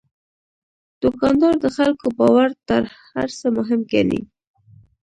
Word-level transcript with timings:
دوکاندار 1.03 1.55
د 1.63 1.65
خلکو 1.77 2.05
باور 2.17 2.49
تر 2.67 2.81
هر 3.11 3.29
څه 3.39 3.47
مهم 3.57 3.79
ګڼي. 3.91 4.21